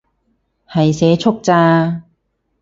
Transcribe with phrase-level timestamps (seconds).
[0.67, 2.01] 係社畜咋